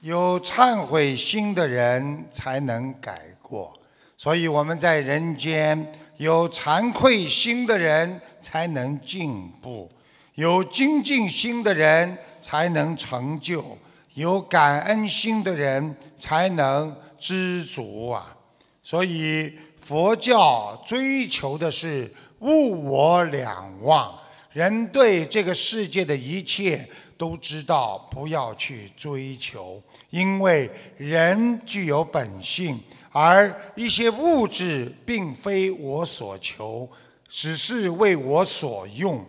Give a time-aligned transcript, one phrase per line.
[0.00, 3.72] 有忏悔心的人才能改过，
[4.16, 9.90] 所以我们在人间有惭愧心的人才能进步，
[10.36, 13.76] 有精进心的人才能成就，
[14.14, 18.36] 有感恩心的人才能知足啊！
[18.84, 22.08] 所以佛教追求的是
[22.38, 24.16] 物我两忘，
[24.52, 26.88] 人对这个世界的一切。
[27.18, 36.88] 都知道不要去追求，因为人具有本性，而一些物质并非我所求，
[37.28, 39.22] 只是为我所用。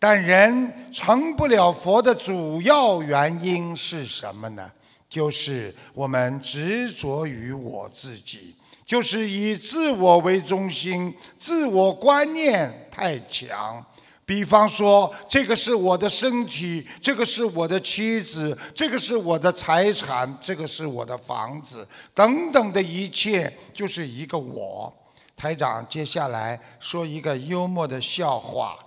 [0.00, 4.70] 但人成不了佛的主要原因是什么呢？
[5.08, 13.84] 就是我们执着于我自己，就是以自我为中心，自我观念太强。
[14.28, 24.94] 比方说，这个是我的身体，这个是我的妻子，这个是我的财产，这个是我的房子，等等的一切，就是一个我。
[25.34, 28.78] 台长接下来说一个幽默的笑话，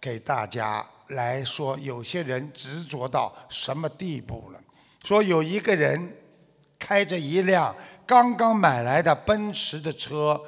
[0.00, 4.58] 给大家来说，有些人执着到什么地步了？
[5.04, 6.12] 说有一个人
[6.76, 7.72] 开着一辆
[8.04, 10.40] 刚刚买来的奔驰的车，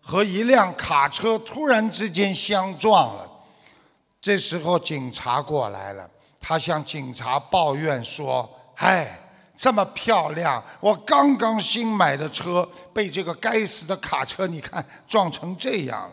[0.00, 3.28] 和一辆卡车突然之间相撞了。
[4.22, 6.08] 这时候警察过来了，
[6.40, 8.48] 他向警察抱怨说
[8.78, 9.18] ：“哎，
[9.56, 16.12] 这么漂亮，我刚刚新买的车被这个该死的卡车，你看撞成这样了。”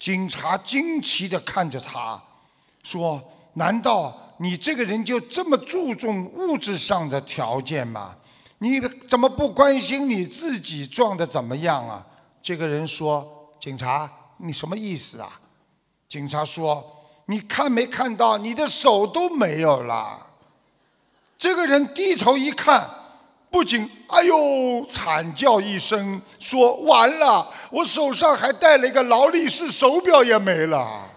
[0.00, 2.20] 警察惊奇地看着他，
[2.82, 3.22] 说
[3.54, 8.16] ：“难道你这个人就这么注重物质上的条件吗？
[8.58, 12.04] 你怎么不关心你自己撞的怎么样啊？”
[12.42, 13.24] 这个人说
[13.60, 15.40] ：“警察，你什么意思啊？”
[16.08, 16.92] 警察说。
[17.26, 20.26] 你看没看到你的手都没有了？
[21.38, 22.88] 这个人低头一看，
[23.50, 31.10] 不仅哎呦惨叫一声，说完了，我手上还戴了一个劳力士手表也没了。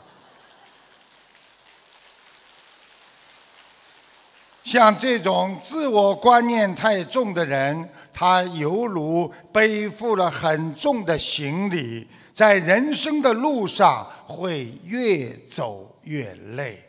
[4.64, 15.96] 像这种自我观念太重的人，他犹如背负了很重的行李，在人生的路上会越走。
[16.04, 16.84] 越累，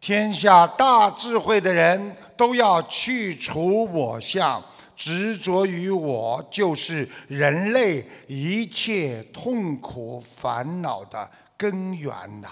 [0.00, 4.62] 天下大智慧的人都要去除我相，
[4.94, 12.48] 执着于我，就是人类一切痛苦烦恼的根源呐。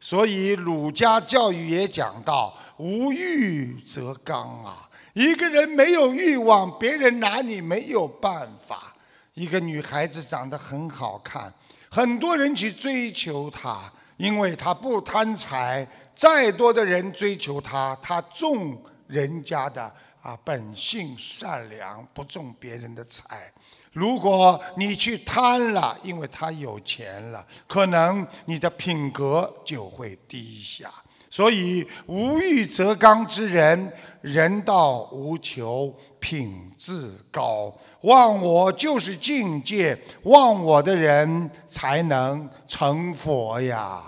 [0.00, 4.89] 所以儒家教育也讲到：无欲则刚啊！
[5.12, 8.94] 一个人没有欲望，别人拿你没有办法。
[9.34, 11.52] 一个女孩子长得很好看，
[11.88, 13.90] 很多人去追求她。
[14.16, 23.50] 因为她不贪财，再多的人追求她，她重人家的啊本性善良，不重别人的财。
[23.92, 30.92] 如果你去贪了，因为他有钱了，可能你的品格就会低下。
[31.30, 37.72] 所以无欲则刚之人，人道无求，品质高。
[38.02, 44.02] 忘我就是境界，忘我的人才能成佛呀。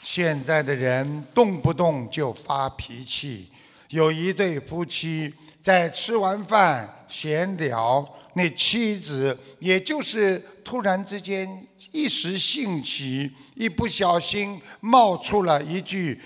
[0.00, 3.50] 现在的人动不动就发脾气。
[3.90, 16.20] 有一对夫妻在吃完饭闲聊，那妻子也就是突然之间一时兴起，一不小心冒出了一句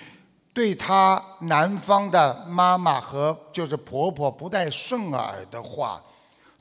[0.53, 6.01] 对他男方的妈妈和就是婆婆不太顺耳的话。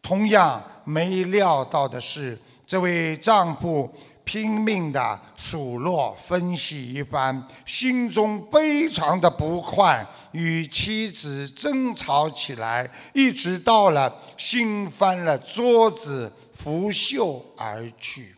[0.02, 3.88] 同样没料到的是，这位丈夫。
[4.24, 18.34] 拼命的数落分析一番，心中非常的不快，与妻子争吵起来，一直到了心翻了桌子，拂袖而去。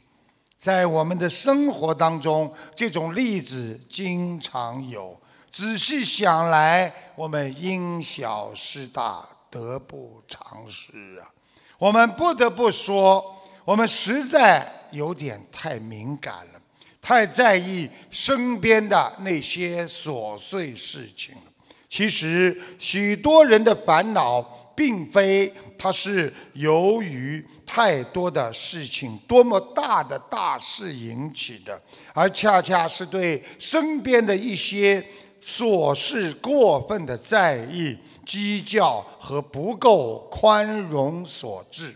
[0.58, 5.16] 在我们的生活当中，这种例子经常有。
[5.48, 11.30] 仔细想来，我们因小失大，得不偿失啊！
[11.78, 13.32] 我们不得不说。
[13.64, 14.64] 我们实在
[14.96, 16.60] 有点太敏感了，
[17.00, 21.42] 太在意身边的那些琐碎事情了。
[21.88, 24.42] 其实，许多人的烦恼，
[24.74, 31.80] 并非他是由于太多的事情、多么大的大事引起的，
[32.12, 35.02] 而恰恰是对身边的一些
[35.42, 37.96] 琐事过分的在意、
[38.26, 41.94] 计较和不够宽容所致。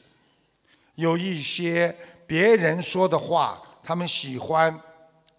[0.95, 1.95] 有一些
[2.31, 4.73] 别人说的话，他们喜欢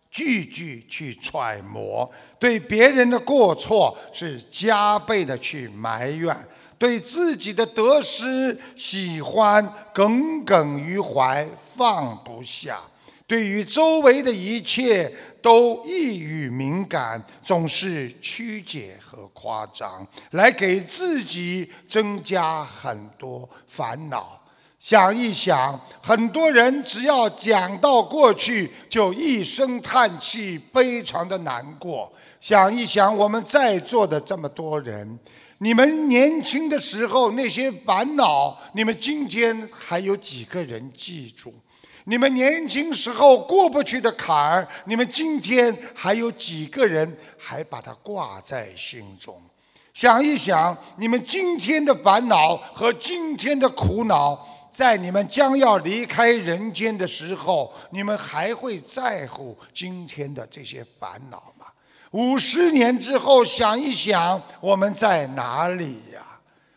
[0.09, 2.05] 句句去揣摩；
[2.37, 6.35] 对别人的过错是加倍的去埋怨；
[6.77, 11.47] 对自己的得失喜欢耿耿于怀，
[11.77, 12.75] 放不下；
[13.25, 15.09] 对于周围的一切
[15.41, 24.40] 都易于敏感，总是曲解和夸张，来给自己增加很多烦恼。
[24.81, 32.11] 想一想，很多人只要讲到过去，就一声叹气，非常的难过。
[32.39, 35.19] 想一想，我们在座的这么多人，
[35.59, 41.53] 你们年轻的时候那些烦恼，你们今天还有几个人记住？
[42.05, 49.39] 你们年轻时候过不去的坎儿，你们今天还有几个人还把它挂在心中？
[49.93, 54.47] 想一想，你们今天的烦恼和今天的苦恼。
[54.71, 61.65] 在你们将要离开人间的时候，你们还会在乎今天的这些烦恼吗？
[62.11, 66.25] 五十年之后，想一想，我们在哪里呀？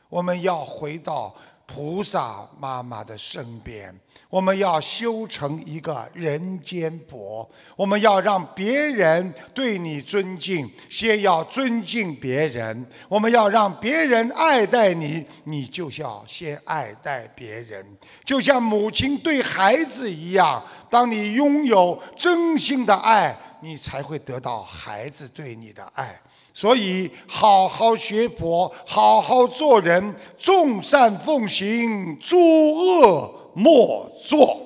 [0.08, 1.34] 我们要回到。
[1.66, 3.94] 菩萨妈妈的身边，
[4.28, 7.48] 我们要修成一个人间佛。
[7.74, 12.86] 我们要让别人对你尊敬，先要尊敬别人。
[13.08, 17.84] 我们要让别人爱戴你，你就要先爱戴别人。
[18.24, 26.20] 就像母亲对孩子一样，当你拥有真心的爱，你才会得到孩子对你的爱。
[26.56, 32.38] 所以，好好学佛，好好做人，众善奉行，诸
[32.74, 34.63] 恶莫作。